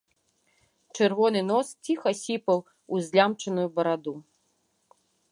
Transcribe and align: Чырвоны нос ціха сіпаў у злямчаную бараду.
Чырвоны 0.95 1.41
нос 1.49 1.67
ціха 1.87 2.13
сіпаў 2.21 2.59
у 2.95 3.01
злямчаную 3.09 3.67
бараду. 3.75 4.15